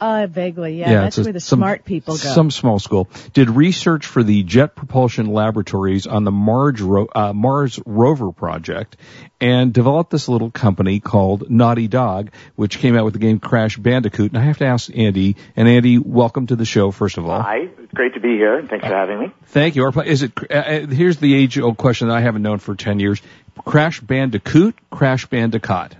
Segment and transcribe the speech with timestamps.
[0.00, 0.90] Uh, vaguely, yeah.
[0.90, 2.18] yeah that's a- where the some- smart people go.
[2.18, 3.08] Some small school.
[3.32, 8.96] Did research for the Jet Propulsion Laboratories on the Mars, ro- uh, Mars rover project
[9.40, 13.76] and developed this little company called Naughty Dog, which came out with the game Crash
[13.76, 14.32] Bandicoot.
[14.32, 17.40] And I have to ask Andy, and Andy, welcome to the show, first of all.
[17.40, 19.32] Hi, it's great to be here, and thanks for having me.
[19.46, 19.84] Thank you.
[19.84, 22.74] Our Is it, uh, uh, here's the age old question that I haven't known for
[22.74, 23.22] 10 years.
[23.64, 25.94] Crash Bandicoot, Crash Bandicoot.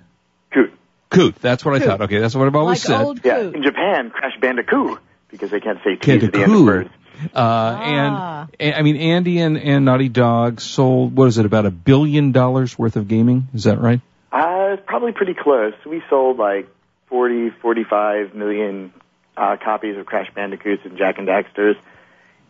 [1.14, 1.34] Coot.
[1.34, 1.42] Coot.
[1.42, 1.86] That's what I Coot.
[1.88, 2.00] thought.
[2.02, 3.04] Okay, that's what I've always like said.
[3.04, 3.54] old Yeah, coot.
[3.56, 4.98] in Japan, Crash Bandicoot,
[5.30, 6.90] because they can't say T at the end of words.
[7.34, 8.40] Uh, Ah.
[8.42, 11.70] and, and I mean, Andy and, and Naughty Dog sold, what is it, about a
[11.70, 13.48] billion dollars worth of gaming?
[13.54, 14.00] Is that right?
[14.32, 15.74] Uh, it's probably pretty close.
[15.86, 16.68] We sold like
[17.06, 18.92] 40, 45 million
[19.36, 21.76] uh, copies of Crash Bandicoots and Jak and Daxters,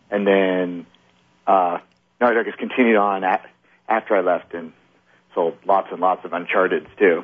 [0.09, 0.85] and then
[1.45, 1.77] uh,
[2.19, 3.45] Naughty Dog has continued on at,
[3.87, 4.73] after I left and
[5.35, 7.23] sold lots and lots of Uncharted too.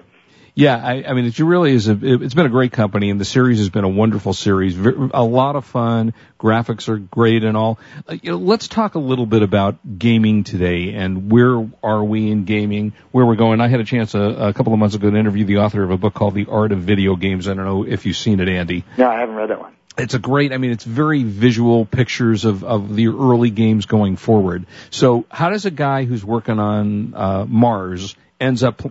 [0.53, 1.87] Yeah, I, I mean, it really is.
[1.87, 4.77] A, it, it's been a great company, and the series has been a wonderful series.
[4.77, 6.13] A lot of fun.
[6.39, 7.79] Graphics are great and all.
[8.07, 12.29] Uh, you know, let's talk a little bit about gaming today and where are we
[12.31, 13.61] in gaming, where we're going.
[13.61, 15.91] I had a chance a, a couple of months ago to interview the author of
[15.91, 17.47] a book called The Art of Video Games.
[17.47, 18.83] I don't know if you've seen it, Andy.
[18.97, 19.73] No, I haven't read that one.
[19.97, 24.15] it's a great, I mean, it's very visual pictures of, of the early games going
[24.15, 24.65] forward.
[24.89, 28.81] So how does a guy who's working on, uh, Mars ends up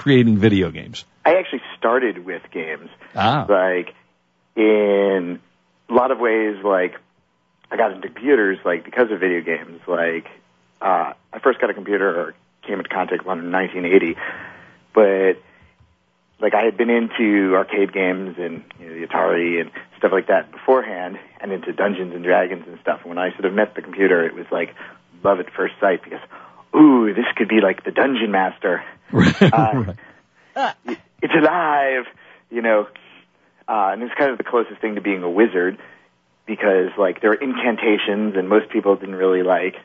[0.00, 1.04] creating video games?
[1.26, 2.88] I actually started with games.
[3.14, 3.44] Ah.
[3.48, 3.94] like
[4.56, 5.40] in
[5.88, 6.94] a lot of ways like
[7.70, 10.26] I got into computers like because of video games like
[10.80, 12.34] uh I first got a computer or
[12.66, 14.16] came into contact with one in 1980
[14.94, 15.34] but
[16.40, 20.28] like I had been into arcade games and you know, the Atari and stuff like
[20.28, 23.74] that beforehand and into Dungeons and Dragons and stuff And when I sort of met
[23.74, 24.74] the computer it was like
[25.22, 26.20] love at first sight because
[26.74, 28.82] ooh this could be like the dungeon master
[29.12, 29.92] uh,
[31.22, 32.04] it's alive,
[32.50, 32.86] you know.
[33.68, 35.78] Uh, and it's kind of the closest thing to being a wizard
[36.46, 39.76] because, like, there are incantations, and most people didn't really like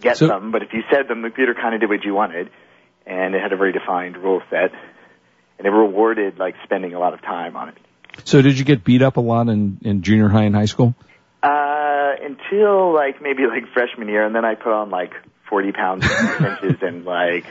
[0.00, 0.50] get So- them.
[0.50, 2.50] But if you said them, the computer kind of did what you wanted,
[3.06, 4.72] and it had a very defined rule set,
[5.58, 7.76] and it rewarded like spending a lot of time on it.
[8.24, 10.94] So did you get beat up a lot in, in junior high and high school?
[11.42, 15.12] Uh, until like maybe like freshman year, and then I put on like
[15.48, 17.46] forty pounds of inches, and like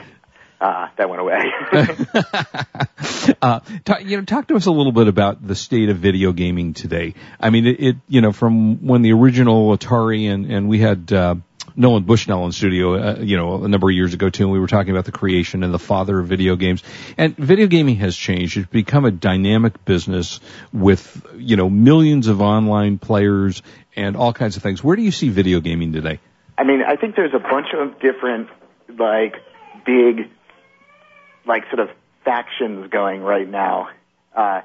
[0.60, 1.52] uh, that went away.
[3.42, 6.32] uh, talk, you know, talk to us a little bit about the state of video
[6.32, 7.14] gaming today.
[7.38, 11.12] I mean, it, it you know, from when the original Atari and, and we had,
[11.12, 11.36] uh,
[11.78, 14.58] Nolan Bushnell in studio, uh, you know, a number of years ago too, and we
[14.58, 16.82] were talking about the creation and the father of video games.
[17.18, 18.56] And video gaming has changed.
[18.56, 20.40] It's become a dynamic business
[20.72, 23.62] with, you know, millions of online players
[23.94, 24.82] and all kinds of things.
[24.82, 26.18] Where do you see video gaming today?
[26.58, 28.48] I mean, I think there's a bunch of different,
[28.88, 29.36] like,
[29.84, 30.30] big,
[31.46, 31.90] like, sort of
[32.24, 33.88] factions going right now
[34.34, 34.62] uh,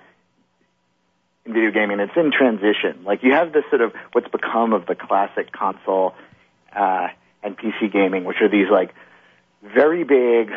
[1.46, 2.00] in video gaming.
[2.00, 3.04] It's in transition.
[3.04, 6.16] Like, you have this sort of what's become of the classic console
[6.76, 7.10] uh,
[7.44, 8.94] and PC gaming, which are these, like,
[9.62, 10.52] very big,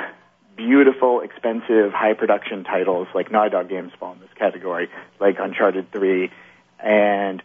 [0.56, 4.88] beautiful, expensive, high production titles, like Naughty Dog games fall in this category,
[5.20, 6.30] like Uncharted 3,
[6.78, 7.42] and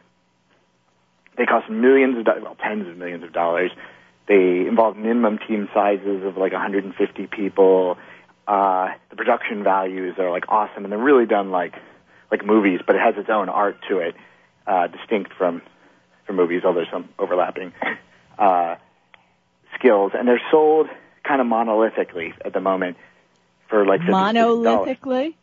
[1.39, 3.71] they cost millions of dollars, well, tens of millions of dollars.
[4.27, 7.97] They involve minimum team sizes of like 150 people.
[8.45, 11.75] Uh, the production values are like awesome, and they're really done like
[12.29, 14.15] like movies, but it has its own art to it,
[14.67, 15.61] uh, distinct from
[16.27, 17.71] from movies, although there's some overlapping
[18.37, 18.75] uh,
[19.75, 20.11] skills.
[20.13, 20.87] And they're sold
[21.23, 22.97] kind of monolithically at the moment
[23.69, 25.35] for like Monolithically?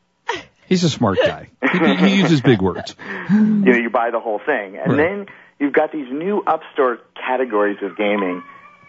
[0.68, 1.48] He's a smart guy.
[1.72, 2.94] he, he uses big words.
[2.98, 4.76] you know, you buy the whole thing.
[4.76, 4.96] And Right.
[4.96, 5.26] then
[5.58, 8.42] you've got these new upstart categories of gaming,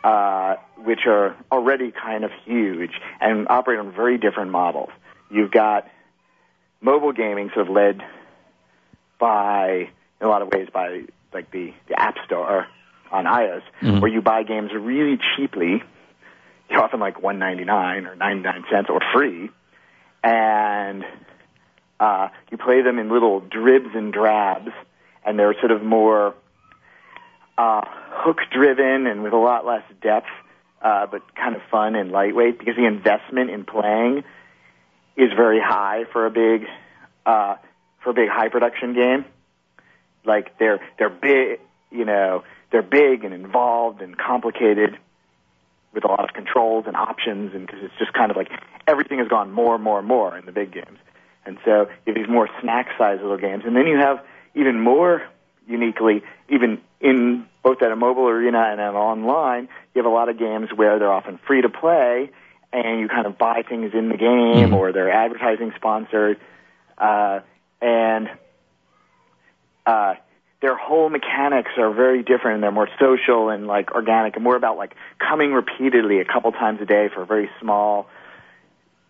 [0.03, 2.91] uh, which are already kind of huge
[3.21, 4.89] and operate on very different models.
[5.29, 5.87] You've got
[6.81, 8.01] mobile gaming sort of led
[9.19, 9.89] by,
[10.21, 11.03] in a lot of ways, by
[11.33, 12.67] like the, the App Store
[13.11, 14.01] on iOS, Mhm.
[14.01, 15.81] where you buy games really cheaply,
[16.71, 19.49] often like one ninety nine or ninety nine cents or free,
[20.23, 21.03] and
[21.99, 24.71] uh, you play them in little dribs and drabs,
[25.25, 26.35] and they're sort of more
[27.57, 30.27] uh, hook driven and with a lot less depth,
[30.81, 34.23] uh, but kind of fun and lightweight because the investment in playing
[35.15, 36.67] is very high for a big
[37.25, 37.55] uh,
[38.03, 39.25] for a big high production game.
[40.23, 41.59] Like they're they're big,
[41.89, 44.97] you know, they're big and involved and complicated
[45.93, 48.49] with a lot of controls and options, and because it's just kind of like
[48.87, 50.99] everything has gone more and more and more in the big games.
[51.47, 54.19] And so you have these more snack sized little games, and then you have
[54.53, 55.23] even more
[55.65, 60.27] uniquely, even in both at a mobile arena and at online, you have a lot
[60.29, 62.29] of games where they're often free to play,
[62.73, 64.73] and you kind of buy things in the game, Mhm.
[64.73, 66.37] or they're advertising sponsored,
[66.97, 67.39] uh,
[67.81, 68.29] and
[69.85, 70.15] uh,
[70.59, 72.55] their whole mechanics are very different.
[72.55, 76.51] and They're more social and like organic, and more about like coming repeatedly a couple
[76.51, 78.07] times a day for very small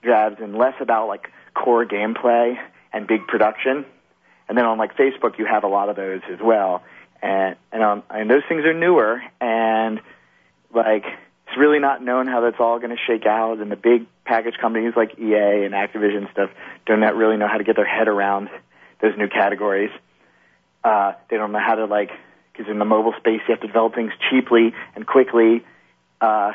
[0.04, 2.56] jabs, and less about like core gameplay
[2.94, 3.86] and big production.
[4.48, 6.84] And then on like Facebook, you have a lot of those as well,
[7.22, 10.00] and and um, and those things are newer, and
[10.74, 13.60] like it's really not known how that's all going to shake out.
[13.60, 16.50] And the big package companies like EA and Activision and stuff
[16.86, 18.50] do not really know how to get their head around
[19.02, 19.92] those new categories.
[20.84, 22.12] Uh, they don't know how to like
[22.54, 25.66] because in the mobile space you have to develop things cheaply and quickly.
[26.22, 26.54] Uh,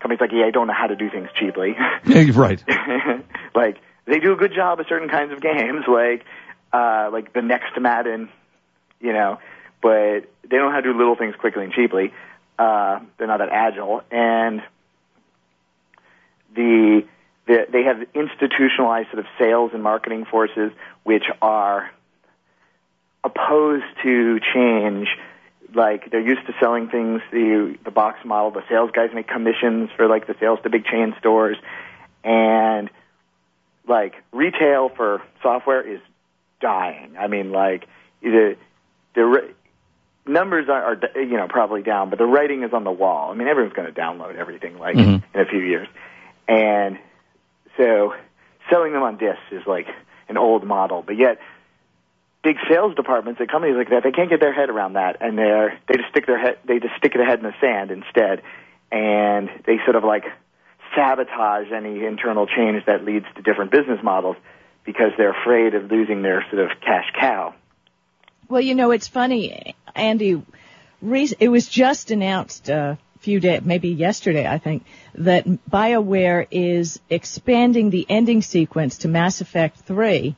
[0.00, 1.74] companies like EA don't know how to do things cheaply.
[2.04, 2.62] Yeah, right.
[3.54, 6.24] like they do a good job at certain kinds of games, like
[6.72, 8.28] uh, like the next Madden,
[9.00, 9.38] you know,
[9.80, 12.12] but they don't know how to do little things quickly and cheaply.
[12.58, 14.62] Uh, they're not that agile, and
[16.54, 17.04] the,
[17.46, 20.72] the they have institutionalized sort of sales and marketing forces
[21.02, 21.90] which are
[23.24, 25.08] opposed to change.
[25.74, 28.50] Like they're used to selling things the the box model.
[28.50, 31.56] The sales guys make commissions for like the sales to big chain stores,
[32.22, 32.90] and
[33.86, 36.00] like retail for software is
[36.60, 37.16] dying.
[37.18, 37.86] I mean, like
[38.22, 38.56] the
[39.14, 39.52] the
[40.26, 43.30] numbers are, are you know probably down, but the writing is on the wall.
[43.30, 45.22] I mean, everyone's going to download everything like Mhm.
[45.34, 45.88] in a few years,
[46.48, 46.98] and
[47.76, 48.14] so
[48.70, 49.88] selling them on discs is like
[50.28, 51.02] an old model.
[51.04, 51.38] But yet,
[52.44, 55.36] big sales departments at companies like that they can't get their head around that, and
[55.36, 58.42] they're they just stick their head they just stick their head in the sand instead,
[58.92, 60.24] and they sort of like
[60.94, 64.36] sabotage any internal change that leads to different business models
[64.84, 67.54] because they're afraid of losing their sort of cash cow.
[68.48, 70.42] Well, you know, it's funny, Andy.
[71.02, 74.84] It was just announced a few days, maybe yesterday, I think,
[75.14, 80.34] that BioWare is expanding the ending sequence to Mass Effect 3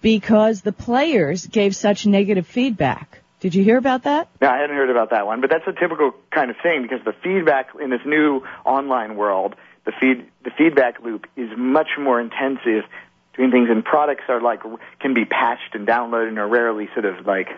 [0.00, 3.18] because the players gave such negative feedback.
[3.40, 4.28] Did you hear about that?
[4.40, 7.04] No, I hadn't heard about that one, but that's a typical kind of thing because
[7.04, 12.20] the feedback in this new online world, the feed the feedback loop is much more
[12.20, 12.84] intensive
[13.32, 14.60] between things, and products are like
[15.00, 17.48] can be patched and downloaded and are rarely sort of like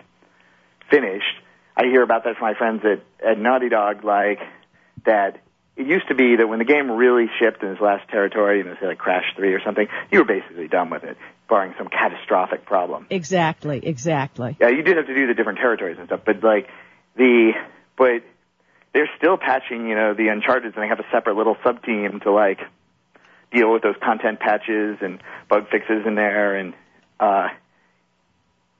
[0.89, 1.35] finished.
[1.77, 4.39] I hear about that from my friends at at Naughty Dog, like
[5.05, 5.41] that.
[5.77, 8.63] It used to be that when the game really shipped in its last territory, you
[8.63, 11.17] know, say like Crash 3 or something, you were basically done with it,
[11.49, 13.07] barring some catastrophic problem.
[13.09, 14.55] Exactly, exactly.
[14.61, 16.69] Yeah, you did have to do the different territories and stuff, but like
[17.17, 17.51] the
[17.97, 18.23] but
[18.95, 22.21] they're still patching, you know, the Uncharted, and they have a separate little sub team
[22.21, 22.61] to like
[23.53, 26.73] deal with those content patches and bug fixes in there, and
[27.19, 27.49] uh,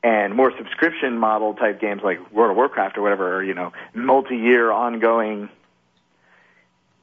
[0.01, 3.73] and more subscription model type games like World of Warcraft or whatever, are, you know,
[3.93, 5.49] multi-year ongoing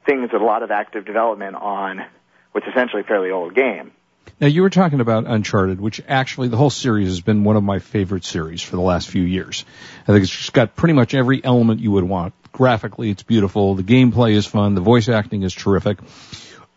[0.07, 2.03] things with a lot of active development on
[2.51, 3.91] what's essentially a fairly old game.
[4.39, 7.63] Now you were talking about Uncharted, which actually the whole series has been one of
[7.63, 9.63] my favorite series for the last few years.
[10.03, 12.33] I think it's just got pretty much every element you would want.
[12.51, 13.75] Graphically, it's beautiful.
[13.75, 14.75] The gameplay is fun.
[14.75, 15.99] The voice acting is terrific.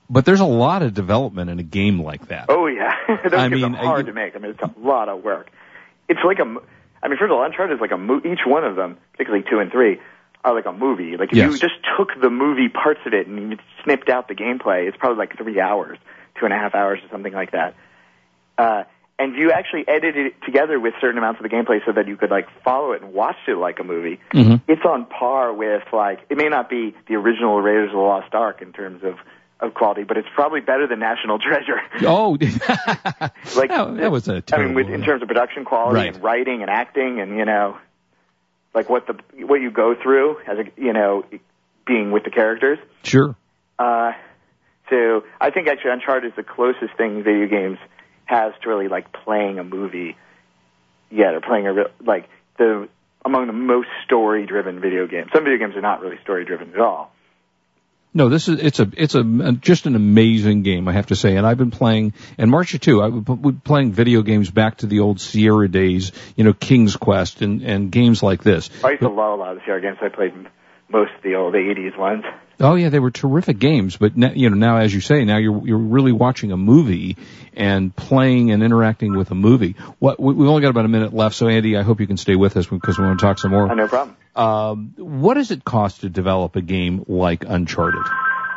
[0.09, 2.47] But there's a lot of development in a game like that.
[2.49, 4.37] Oh yeah, those I mean, are hard to make.
[4.37, 5.50] I mean, it's a lot of work.
[6.09, 6.43] It's like a,
[7.03, 9.45] I mean, first of all, Uncharted is like a mo- each one of them, particularly
[9.50, 9.99] two and three,
[10.45, 11.17] are like a movie.
[11.17, 11.50] Like if Yes.
[11.53, 14.97] you just took the movie parts of it and you snipped out the gameplay, it's
[14.97, 15.99] probably like three hours,
[16.38, 17.75] two and a half hours, or something like that.
[18.59, 18.85] Uh,
[19.19, 22.16] and you actually edited it together with certain amounts of the gameplay so that you
[22.19, 24.21] could like follow it and watch it like a movie.
[24.35, 24.61] Mhm.
[24.69, 28.35] It's on par with like it may not be the original Raiders of the Lost
[28.35, 29.14] Ark in terms of
[29.59, 31.81] of quality, but it's probably better than National Treasure.
[32.02, 32.37] Oh,
[33.57, 34.75] like that, that was a I terrible.
[34.75, 36.14] mean, with, in terms of production quality Right.
[36.14, 37.78] and writing and acting, and you know,
[38.75, 39.14] like what the
[39.47, 41.25] what you go through as a you know,
[41.87, 42.78] being with the characters.
[43.02, 43.35] Sure.
[43.78, 44.12] Uh,
[44.88, 47.78] so I think actually Uncharted is the closest thing video games
[48.25, 50.16] has to really like playing a movie
[51.11, 52.28] yet, or playing a real, like
[52.59, 52.88] the
[53.25, 55.31] among the most story driven video games.
[55.35, 57.12] Some video games are not really story driven at all.
[58.14, 61.16] No, this is it's a it's a uh, just an amazing game, I have to
[61.16, 61.37] say.
[61.37, 63.02] And I've been playing, and Marcia too.
[63.02, 67.43] I've been playing video games back to the old Sierra days, you know, King's Quest
[67.43, 68.71] and and games like this.
[68.83, 69.99] I used to love a lot of the Sierra games.
[70.00, 70.33] I played
[70.88, 72.25] most of the old '80s ones.
[72.59, 73.97] Oh yeah, they were terrific games.
[73.97, 77.17] But now, you know, now as you say, now you're you're really watching a movie
[77.55, 79.77] and playing and interacting with a movie.
[79.99, 82.35] What we've only got about a minute left, so Andy, I hope you can stay
[82.35, 83.71] with us because we want to talk some more.
[83.71, 84.17] Oh, no problem.
[84.35, 88.03] Um, what does it cost to develop a game like Uncharted?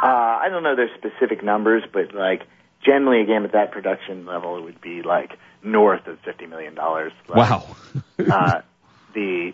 [0.01, 2.43] Uh, I don't know their specific numbers, but like
[2.85, 6.73] generally a game at that production level it would be like north of fifty million
[6.73, 7.11] dollars.
[7.27, 7.75] Like, wow.
[8.31, 8.61] uh,
[9.13, 9.53] the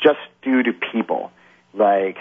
[0.00, 1.30] just due to people,
[1.74, 2.16] like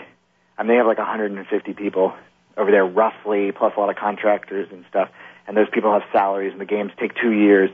[0.64, 2.14] Mean, they have like 150 people
[2.58, 5.10] over there roughly, plus a lot of contractors and stuff.
[5.48, 7.70] And those people have salaries, and the games take two years,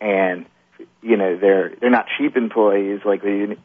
[0.00, 0.46] and
[1.02, 3.00] you know they're they're not cheap employees.
[3.04, 3.56] Like they,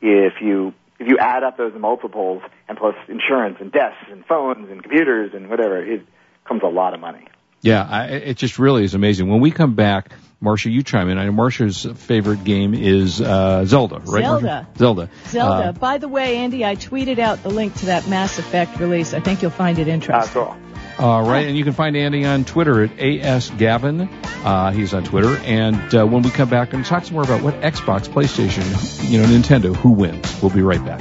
[0.00, 4.68] if you if you add up those multiples and plus insurance and desks and phones
[4.70, 6.04] and computers and whatever, it
[6.44, 7.26] comes a lot of money.
[7.62, 9.28] Yeah, I, it just really is amazing.
[9.28, 11.18] When we come back, Marcia, you chime in.
[11.18, 14.22] I know Marcia's favorite game is uh, Zelda, right?
[14.22, 14.46] Zelda.
[14.46, 14.68] Marcia?
[14.78, 15.10] Zelda.
[15.26, 15.64] Zelda.
[15.68, 19.12] Uh, By the way, Andy, I tweeted out the link to that Mass Effect release.
[19.14, 20.32] I think you'll find it Uh, interesting.
[20.44, 20.56] cool.
[21.00, 24.08] All right, and you can find Andy on Twitter at asgavin.
[24.44, 27.42] Uh, he's on Twitter, and uh, when we come back and talk some more about
[27.42, 30.40] what Xbox, PlayStation, you know, Nintendo, who wins.
[30.42, 31.00] We'll be right back.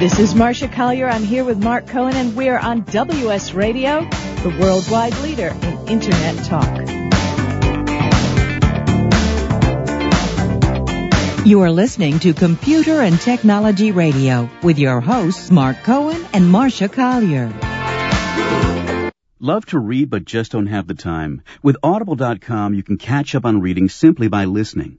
[0.00, 1.08] This is Marcia Collier.
[1.08, 4.06] I'm here with Mark Cohen, and we're on WS Radio,
[4.42, 7.06] the worldwide leader in Internet talk.
[11.46, 16.88] You are listening to Computer and Technology Radio with your hosts, Mark Cohen and Marcia
[16.88, 17.52] Collier.
[19.38, 21.42] Love to read but just don't have the time?
[21.62, 24.98] With Audible.com, you can catch up on reading simply by listening.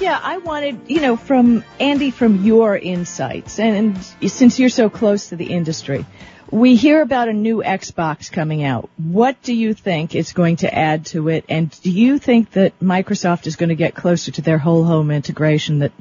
[0.00, 5.30] Yeah, I wanted, you know, from Andy, from your insights, and, since you're so close
[5.30, 6.06] to the industry,
[6.52, 8.88] we hear about a new Xbox coming out.
[8.96, 12.78] What do you think is going to add to it, and do you think that
[12.78, 15.92] Microsoft is going to get closer to their whole home integration that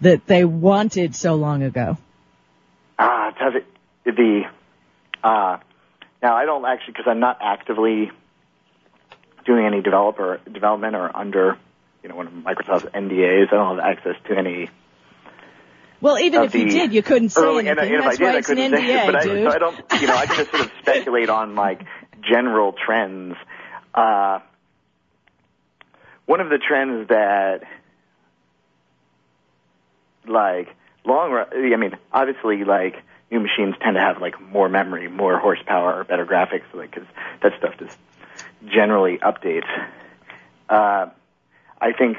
[0.00, 1.98] that they wanted so long ago?
[3.00, 3.66] Ah, uh, it
[4.04, 4.42] the
[5.24, 5.58] uh,
[6.22, 8.12] now I don't actually because I'm not actively
[9.44, 11.58] doing any developer development or under
[12.02, 13.48] you know, one of Microsoft's NDAs.
[13.48, 14.70] I don't have access to any.
[16.00, 17.88] Well, even if you did, you couldn't say early, anything.
[17.88, 19.46] And, and That's did, why I it's an NDA, say but dude.
[19.46, 21.82] I, so I don't, you know, I can just sort of speculate on like
[22.22, 23.36] general trends.
[23.94, 24.38] Uh,
[26.26, 27.62] one of the trends that,
[30.26, 30.68] like,
[31.04, 35.38] long run, I mean, obviously, like, new machines tend to have like more memory, more
[35.38, 37.08] horsepower, better graphics, like, because
[37.42, 37.98] that stuff just
[38.66, 39.68] generally updates.
[40.68, 41.10] Uh,
[41.80, 42.18] I think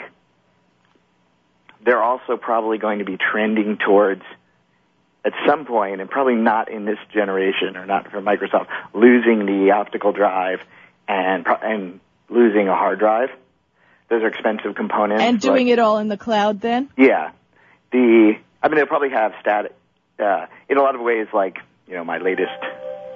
[1.84, 4.24] they're also probably going to be trending towards,
[5.24, 9.72] at some point, and probably not in this generation or not for Microsoft, losing the
[9.72, 10.60] optical drive
[11.08, 12.00] and and
[12.30, 13.30] losing a hard drive.
[14.10, 15.24] Those are expensive components.
[15.24, 16.89] And doing like, it all in the cloud then?
[16.98, 17.32] Yeah.
[17.91, 19.74] The I mean they'll probably have static
[20.20, 22.51] uh, in a lot of ways like, you know, my latest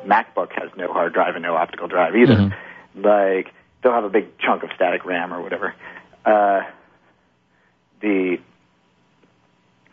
[0.06, 2.36] MacBook has no hard drive and no optical drive either.
[2.36, 3.02] Mm-hmm.
[3.02, 5.74] Like they'll have a big chunk of static RAM or whatever
[6.26, 6.62] uh,
[8.02, 8.40] the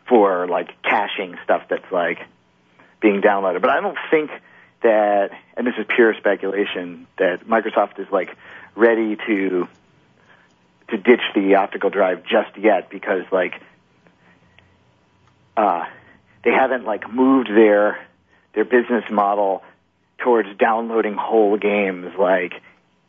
[0.09, 2.19] for like caching stuff that's like
[3.01, 3.61] being downloaded.
[3.61, 4.31] But I don't think
[4.83, 8.37] that, and this is pure speculation, that Microsoft is like
[8.75, 9.69] ready to
[10.89, 13.55] to ditch the optical drive just yet because like
[15.57, 15.85] uh,
[16.45, 17.99] they haven't like moved their
[18.55, 19.63] their business model
[20.19, 22.53] towards downloading whole games like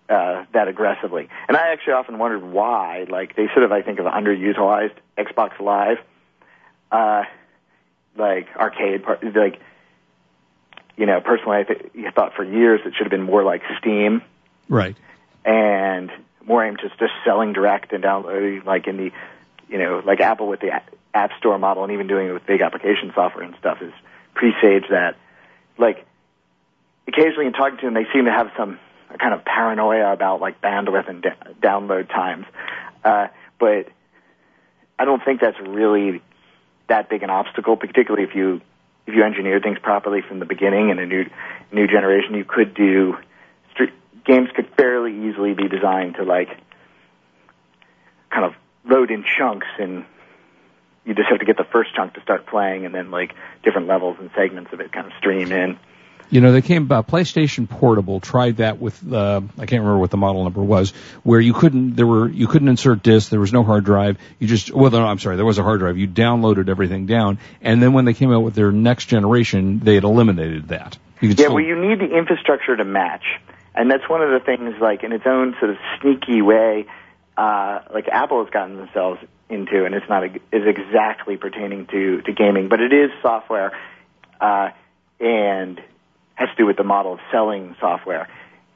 [0.09, 1.29] uh, that aggressively.
[1.47, 3.05] And I actually often wondered why.
[3.09, 5.97] Like they sort of, I think, of underutilized Xbox Live,
[6.91, 7.23] uh,
[8.17, 9.23] like arcade part.
[9.23, 9.59] Like,
[10.97, 14.21] you know, personally, I th- thought for years it should have been more like Steam,
[14.69, 14.95] right?
[15.45, 16.11] And
[16.45, 19.11] more aimed just just selling direct and downloading, like in the,
[19.69, 20.71] you know, like Apple with the
[21.13, 23.93] App Store model, and even doing it with big application software and stuff is
[24.33, 25.15] presage that.
[25.77, 26.05] Like,
[27.07, 28.79] occasionally in talking to them, they seem to have some
[29.13, 32.45] a kind of paranoia about like bandwidth and da- download times.
[33.03, 33.27] Uh,
[33.59, 33.87] but
[34.97, 36.21] I don't think that's really
[36.87, 38.61] that big an obstacle, particularly if you
[39.05, 41.25] if you engineer things properly from the beginning in a new
[41.71, 42.35] new generation.
[42.35, 43.17] You could do
[44.25, 46.49] games could fairly easily be designed to like
[48.31, 48.53] kind of
[48.85, 50.05] load in chunks and
[51.05, 53.87] you just have to get the first chunk to start playing and then like different
[53.87, 55.77] levels and segments of it kind of stream in.
[56.33, 60.09] You know, they came, uh, PlayStation Portable tried that with, uh, I can't remember what
[60.09, 60.89] the model number was,
[61.21, 64.47] where you couldn't, there were, you couldn't insert discs, there was no hard drive, you
[64.47, 67.83] just, well, no, I'm sorry, there was a hard drive, you downloaded everything down, and
[67.83, 70.97] then when they came out with their next generation, they had eliminated that.
[71.21, 71.53] yeah, still...
[71.53, 73.25] well, you need the infrastructure to match.
[73.75, 76.87] And that's one of the things, like, in its own sort of sneaky way,
[77.37, 79.19] uh, like Apple has gotten themselves
[79.49, 83.71] into, and it's not a, is exactly pertaining to, to gaming, but it is software,
[84.41, 84.71] uh,
[85.19, 85.79] and
[86.35, 88.27] has to do with the model of selling software,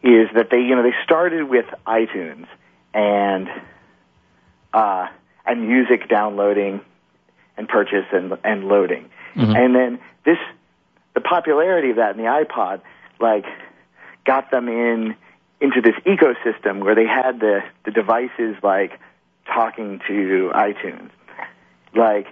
[0.03, 2.47] is that they, you know, they started with iTunes
[2.93, 3.49] and,
[4.73, 5.07] uh,
[5.45, 6.81] and music downloading
[7.57, 9.09] and purchase and, and loading.
[9.35, 9.55] Mm-hmm.
[9.55, 10.37] And then this,
[11.15, 12.81] the popularity of that in the iPod,
[13.19, 13.45] like,
[14.25, 15.15] got them in,
[15.59, 18.99] into this ecosystem where they had the, the devices like
[19.47, 21.09] talking to iTunes.
[21.95, 22.27] Like,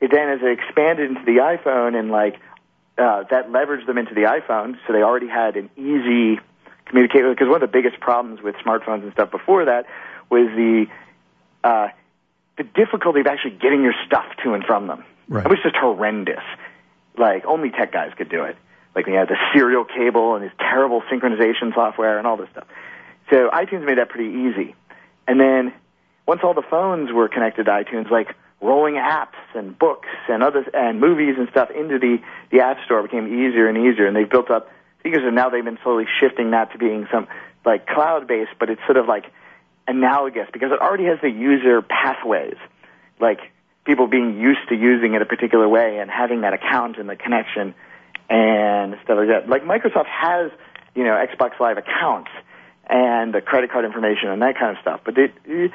[0.00, 2.38] it then as it expanded into the iPhone and like
[3.00, 6.40] uh, that leveraged them into the iPhone, so they already had an easy
[6.84, 7.30] communication.
[7.30, 9.86] Because one of the biggest problems with smartphones and stuff before that
[10.28, 10.86] was the
[11.64, 11.88] uh,
[12.58, 15.04] the difficulty of actually getting your stuff to and from them.
[15.28, 15.46] Right.
[15.46, 16.44] It was just horrendous.
[17.16, 18.56] Like only tech guys could do it.
[18.94, 22.66] Like we had the serial cable and this terrible synchronization software and all this stuff.
[23.30, 24.74] So iTunes made that pretty easy.
[25.26, 25.72] And then
[26.26, 30.66] once all the phones were connected to iTunes, like rolling apps and books and others
[30.74, 32.18] and movies and stuff into the
[32.50, 34.70] the app store became easier and easier, and they've built up
[35.02, 37.26] and now they've been slowly shifting that to being some
[37.64, 39.26] like cloud based, but it's sort of like
[39.88, 42.56] analogous because it already has the user pathways,
[43.18, 43.40] like
[43.84, 47.16] people being used to using it a particular way and having that account and the
[47.16, 47.74] connection
[48.28, 49.48] and stuff like that.
[49.48, 50.50] Like Microsoft has,
[50.94, 52.30] you know, Xbox Live accounts
[52.88, 55.70] and the credit card information and that kind of stuff, but they,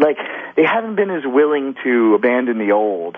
[0.00, 0.16] like
[0.56, 3.16] they haven't been as willing to abandon the old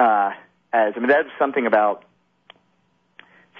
[0.00, 0.30] uh,
[0.72, 2.04] as I mean that's something about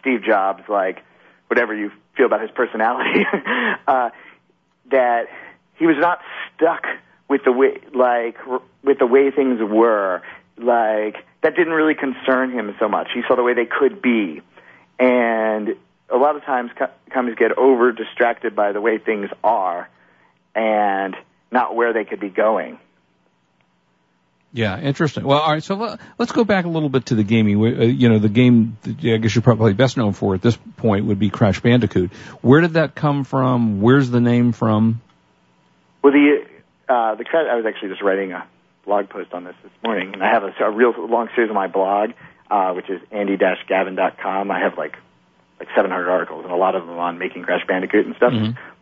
[0.00, 1.02] Steve Jobs, like
[1.48, 3.24] whatever you feel about his personality,
[3.86, 4.10] uh,
[4.90, 5.26] that
[5.76, 6.20] he was not
[6.54, 6.84] stuck
[7.28, 8.36] with the way like
[8.82, 10.22] with the way things were.
[10.56, 13.08] Like that didn't really concern him so much.
[13.14, 14.40] He saw the way they could be,
[14.98, 15.76] and
[16.08, 19.88] a lot of times co- companies get over distracted by the way things are,
[20.54, 21.16] and
[21.50, 22.78] not where they could be going.
[24.52, 25.24] Yeah, interesting.
[25.24, 25.62] Well, all right.
[25.62, 27.56] So let, us go back a little bit to the gaming.
[27.56, 30.56] Uh, You know, the game that I guess you're probably best known for at this
[30.76, 32.12] point would be Crash Bandicoot.
[32.42, 33.80] Where did that come from?
[33.80, 35.00] Where's the name from?
[36.02, 36.44] Well, the
[36.88, 38.44] uh, the credit, I was actually just writing a
[38.84, 41.54] blog post on this this morning, and I have a, a real long series on
[41.54, 42.10] my blog,
[42.50, 44.50] uh, which is andy-gavin.com.
[44.50, 44.96] I have like
[45.60, 48.32] like 700 articles, and a lot of them on making Crash Bandicoot and stuff.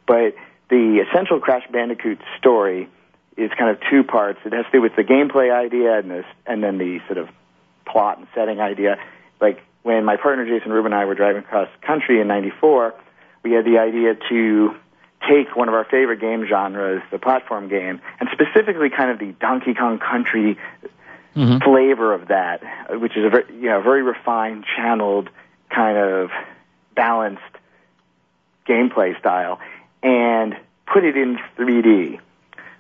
[0.07, 0.37] But
[0.71, 2.89] the essential Crash Bandicoot story
[3.37, 4.41] is kind of two parts.
[4.45, 7.29] It has to do with the gameplay idea and this, and then the sort of
[7.87, 8.99] plot and setting idea.
[9.41, 12.95] Like when my partner Jason Rubin and I were driving across country in '94,
[13.43, 14.75] we had the idea to
[15.29, 19.33] take one of our favorite game genres, the platform game, and specifically kind of the
[19.41, 20.59] Donkey Kong Country
[21.35, 21.59] mm-hmm.
[21.59, 22.63] flavor of that,
[23.01, 25.31] which is a very, you know, very refined, channeled,
[25.71, 26.31] kind of
[26.95, 27.43] balanced
[28.69, 29.59] gameplay style,
[30.03, 30.57] and
[30.93, 32.21] put it in 3D.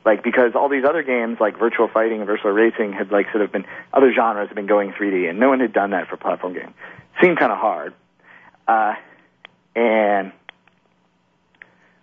[0.04, 3.42] Like because all these other games like virtual fighting and virtual racing had like sort
[3.42, 6.16] of been other genres have been going 3D, and no one had done that for
[6.16, 6.72] platform game.
[7.20, 7.94] Seemed kind of hard,
[8.66, 8.94] uh,
[9.74, 10.32] and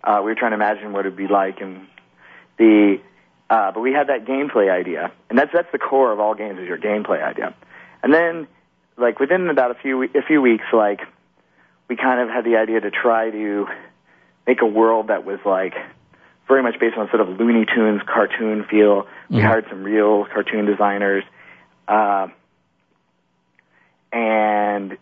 [0.04, 1.88] uh, we were trying to imagine what it'd be like, and
[2.58, 3.00] the
[3.48, 6.60] uh, but we had that gameplay idea, and that's that's the core of all games
[6.60, 7.54] is your gameplay idea.
[8.02, 8.46] And then,
[8.96, 11.00] like within about a few a few weeks, like
[11.88, 13.66] we kind of had the idea to try to
[14.46, 15.74] make a world that was like
[16.48, 19.06] very much based on sort of Looney Tunes cartoon feel.
[19.28, 21.24] We hired some real cartoon designers,
[21.88, 22.28] uh,
[24.12, 24.96] and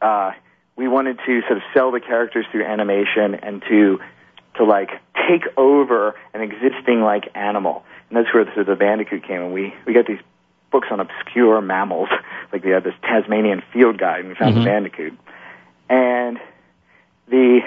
[0.00, 0.32] uh,
[0.76, 3.98] we wanted to sort of sell the characters through animation and to
[4.56, 4.90] to like
[5.28, 7.84] take over an existing like animal.
[8.08, 9.42] And that's where the, sort of the Bandicoot came.
[9.42, 10.20] And we we got these
[10.70, 12.08] books on obscure mammals,
[12.52, 15.18] like we had this Tasmanian field guide, and we found the Bandicoot.
[15.88, 16.38] And
[17.28, 17.60] the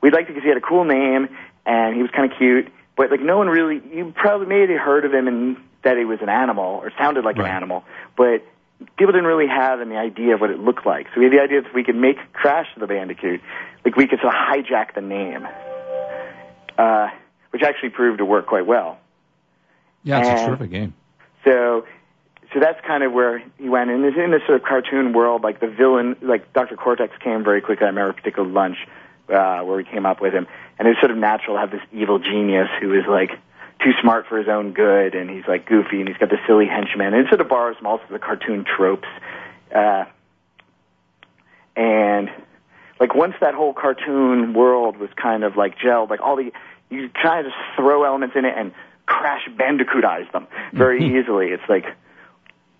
[0.00, 1.28] we'd like to because he had a cool name
[1.64, 5.04] and he was kind of cute, but like no one really you probably maybe heard
[5.04, 7.48] of him and that he was an animal or sounded like Right.
[7.48, 7.84] an animal,
[8.16, 8.42] but
[8.98, 11.06] people didn't really have any idea of what it looked like.
[11.14, 13.40] So we had the idea that if we could make Crash the Bandicoot,
[13.84, 15.46] like we could sort of hijack the name,
[16.78, 17.08] uh,
[17.50, 18.98] which actually proved to work quite well.
[20.02, 20.94] Yeah, it's a terrific game.
[21.44, 21.86] So,
[22.52, 23.90] so that's kind of where he went.
[23.90, 26.76] And in this sort of cartoon world, like the villain, like Dr.
[26.76, 27.84] Cortex came very quickly.
[27.84, 28.76] I remember a particular lunch
[29.28, 30.46] uh, where we came up with him,
[30.78, 33.30] and it was sort of natural to have this evil genius who is like
[33.82, 36.66] too smart for his own good, and he's like goofy, and he's got the silly
[36.66, 39.08] henchman, and it sort of borrows from of the cartoon tropes.
[39.74, 40.04] Uh,
[41.76, 42.30] and
[42.98, 46.52] like once that whole cartoon world was kind of like gelled, like all the
[46.88, 48.72] you try to just throw elements in it and
[49.06, 51.48] crash bandicootize them very easily.
[51.48, 51.84] It's like,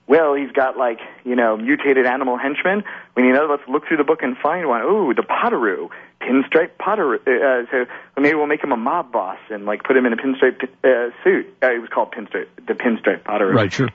[0.07, 2.85] well, he's got like you know mutated animal henchmen.
[3.15, 3.49] We need another.
[3.49, 4.83] Let's look through the book and find one.
[4.83, 5.91] Ooh, the Potoroo,
[6.27, 7.21] pinstripe Potoroo.
[7.27, 7.87] Uh, so
[8.21, 11.11] maybe we'll make him a mob boss and like put him in a pinstripe uh,
[11.23, 11.47] suit.
[11.63, 13.89] Uh, it was called pinstripe, the pinstripe Potoroo Right, sure.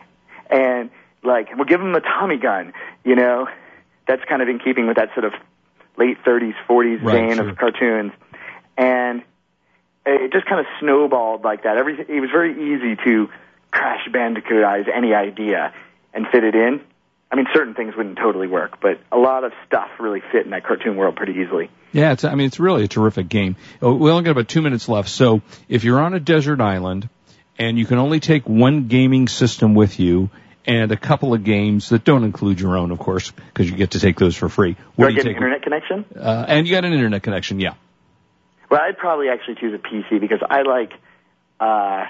[0.50, 0.89] and
[1.24, 2.74] like we'll give him a Tommy gun.
[3.04, 3.48] You know,
[4.08, 5.34] that's kind of in keeping with that sort of
[5.98, 7.50] late 30s, 40s Right, vein sure.
[7.50, 8.12] of cartoons,
[8.78, 9.24] and
[10.06, 11.78] it just kind of snowballed like that.
[11.78, 13.30] Every it was very easy to
[13.72, 15.74] crash bandicootize any idea
[16.13, 16.82] and fit it in.
[17.32, 20.52] I mean, certain things wouldn't totally work, but a lot of stuff really fit in
[20.52, 21.70] that cartoon world pretty easily.
[21.93, 23.56] Yeah, it's, I mean, it's really a terrific game.
[23.82, 25.10] Oh, We only got about two minutes left.
[25.10, 27.10] So if you're on a desert island
[27.60, 30.30] and you can only take one gaming system with you
[30.65, 33.91] and a couple of games that don't include your own, of course, because you get
[33.91, 34.73] to take those for free.
[34.73, 36.06] Do What I do you get an internet connection?
[36.15, 37.73] Uh, and you got an internet connection, yeah.
[38.69, 40.93] Well, I'd probably actually choose a PC because I like
[41.60, 42.06] uh,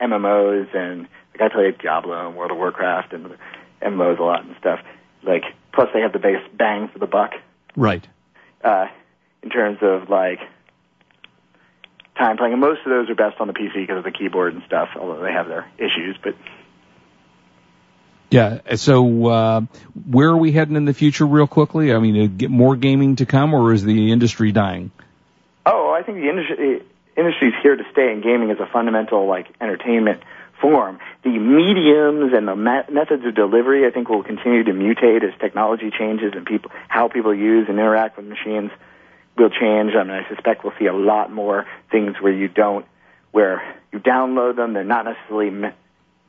[0.00, 1.08] MMOs and
[1.38, 3.36] like I play Diablo and World of Warcraft and
[3.82, 4.80] MMOs a lot and stuff.
[5.22, 7.32] Like plus they have the biggest bang for the buck
[7.74, 8.06] Right.
[8.62, 8.86] uh,
[9.46, 10.40] in terms of like
[12.18, 12.52] time playing.
[12.52, 14.88] And most of those are best on the PC because of the keyboard and stuff,
[14.98, 16.16] although they have their issues.
[16.22, 16.34] But
[18.30, 18.58] Yeah.
[18.74, 19.60] So, uh,
[20.10, 21.94] where are we heading in the future, real quickly?
[21.94, 24.90] I mean, uh, get more gaming to come, or is the industry dying?
[25.64, 26.82] oh, I think the industry
[27.16, 30.22] industry's here to stay, and gaming is a fundamental like entertainment
[30.60, 30.98] form.
[31.22, 35.38] The mediums and the me- methods of delivery, I think, will continue to mutate as
[35.40, 38.70] technology changes and people how people use and interact with machines
[39.36, 39.92] will change.
[39.94, 42.86] I mean, I suspect we'll see a lot more things where you don't,
[43.32, 44.72] where you download them.
[44.72, 45.72] They're not necessarily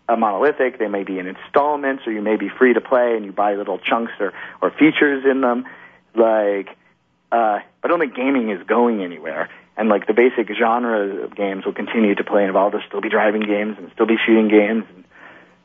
[0.10, 0.80] a monolithic.
[0.80, 3.56] They may be in installments, or you may be free to play, and you buy
[3.56, 5.66] little chunks or or features in them.
[6.16, 6.70] Like,
[7.32, 9.50] uh, I don't think gaming is going anywhere.
[9.80, 12.72] And like the basic genre of games will continue to play and evolve.
[12.72, 15.04] There'll still be driving games and still be shooting games and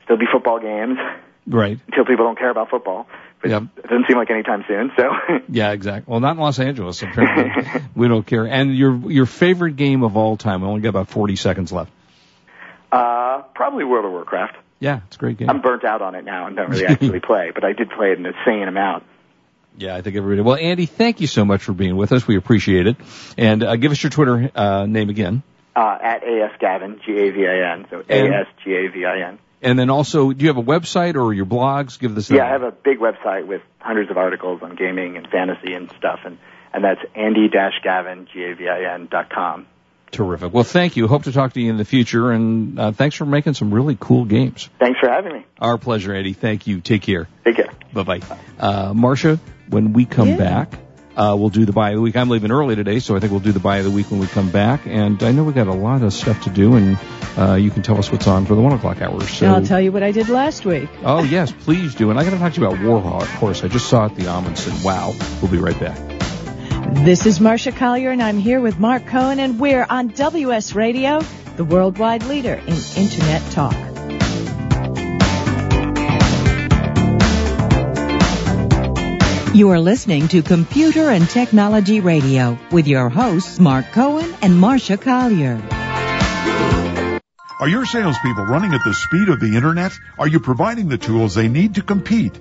[0.04, 0.98] still be football games
[1.46, 1.78] Right.
[1.86, 3.06] until people don't care about football.
[3.42, 3.62] But Yep.
[3.76, 4.92] it doesn't seem like anytime soon.
[4.96, 5.10] So
[5.48, 6.10] Yeah, exactly.
[6.10, 7.02] Well, not in Los Angeles.
[7.02, 8.46] Apparently, we don't care.
[8.46, 10.62] And your your favorite game of all time?
[10.62, 11.90] We only got about forty seconds left.
[12.90, 14.56] uh, probably World of Warcraft.
[14.80, 15.48] Yeah, it's a great game.
[15.48, 18.10] I'm burnt out on it now and don't really actually play, but I did play
[18.12, 19.04] it in an insane amount.
[19.78, 20.42] Yeah, I think everybody.
[20.42, 22.26] Well, Andy, thank you so much for being with us.
[22.26, 22.96] We appreciate it.
[23.38, 25.42] And uh, give us your Twitter uh, name again.
[25.74, 29.38] Uh, at AS Gavin, G-A-V-I-N, so And- A-S-G-A-V-I-N.
[29.62, 31.98] And then also, do you have a website or your blogs?
[31.98, 32.28] Give this.
[32.30, 35.88] Yeah, I have a big website with hundreds of articles on gaming and fantasy and
[35.98, 36.38] stuff, and,
[36.72, 39.66] and that's Andy-Gavin, G-A-V-I-N dot com.
[40.10, 40.52] Terrific.
[40.52, 41.08] Well, thank you.
[41.08, 43.96] Hope to talk to you in the future, and uh, thanks for making some really
[43.98, 44.68] cool games.
[44.78, 45.46] Thanks for having me.
[45.58, 46.34] Our pleasure, Andy.
[46.34, 46.80] Thank you.
[46.82, 47.28] Take care.
[47.44, 47.70] Take care.
[47.94, 48.20] Bye bye.
[48.58, 50.36] Uh, Marcia, when we come Yeah.
[50.36, 50.74] back,
[51.16, 52.16] uh, we'll do the buy of the week.
[52.16, 54.20] I'm leaving early today, so I think we'll do the buy of the week when
[54.20, 54.86] we come back.
[54.86, 56.98] And I know we got a lot of stuff to do, and
[57.36, 59.20] uh, you can tell us what's on for the one o'clock hour.
[59.22, 60.88] So, And I'll tell you what I did last week.
[61.04, 62.10] oh yes, please do.
[62.10, 63.62] And I got to talk to you about War Horse.
[63.64, 64.84] I just saw it at the Ahmanson.
[64.84, 65.14] Wow.
[65.40, 65.98] We'll be right back.
[67.04, 71.20] This is Marcia Collier, and I'm here with Mark Cohen, and we're on WS Radio,
[71.56, 73.91] the worldwide leader in Internet talk.
[79.54, 84.96] You are listening to Computer and Technology Radio with your hosts Mark Cohen and Marcia
[84.96, 85.60] Collier.
[87.60, 89.92] Are your salespeople running at the speed of the internet?
[90.18, 92.40] Are you providing the tools they need to compete?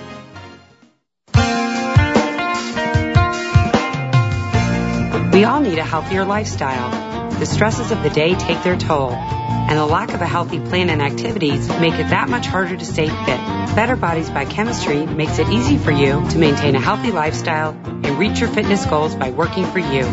[5.31, 7.29] We all need a healthier lifestyle.
[7.31, 10.89] The stresses of the day take their toll, and the lack of a healthy plan
[10.89, 13.39] and activities make it that much harder to stay fit.
[13.73, 18.19] Better Bodies by Chemistry makes it easy for you to maintain a healthy lifestyle and
[18.19, 20.03] reach your fitness goals by working for you.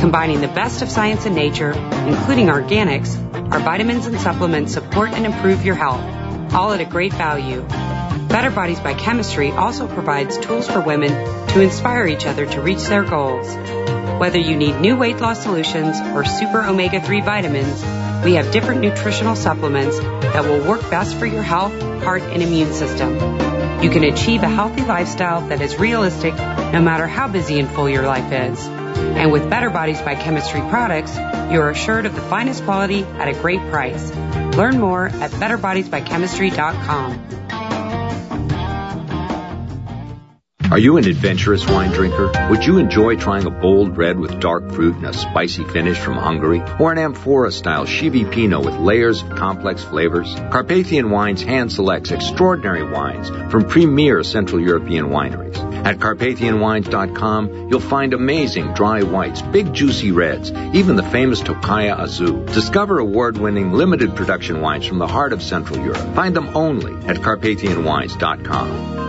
[0.00, 1.72] Combining the best of science and nature,
[2.06, 3.16] including organics,
[3.50, 7.62] our vitamins and supplements support and improve your health, all at a great value.
[8.28, 11.10] Better Bodies by Chemistry also provides tools for women
[11.48, 13.48] to inspire each other to reach their goals.
[14.18, 17.82] Whether you need new weight loss solutions or super omega 3 vitamins,
[18.24, 21.72] we have different nutritional supplements that will work best for your health,
[22.02, 23.12] heart, and immune system.
[23.82, 27.90] You can achieve a healthy lifestyle that is realistic no matter how busy and full
[27.90, 28.66] your life is.
[28.66, 31.14] And with Better Bodies by Chemistry products,
[31.52, 34.10] you are assured of the finest quality at a great price.
[34.56, 37.43] Learn more at betterbodiesbychemistry.com.
[40.74, 42.32] Are you an adventurous wine drinker?
[42.50, 46.14] Would you enjoy trying a bold red with dark fruit and a spicy finish from
[46.14, 46.64] Hungary?
[46.80, 50.34] Or an amphora-style Chivi Pinot with layers of complex flavors?
[50.50, 55.56] Carpathian Wines hand selects extraordinary wines from premier Central European wineries.
[55.86, 62.52] At CarpathianWines.com, you'll find amazing dry whites, big juicy reds, even the famous Tokaji Aszú.
[62.52, 66.16] Discover award-winning limited production wines from the heart of Central Europe.
[66.16, 69.03] Find them only at CarpathianWines.com.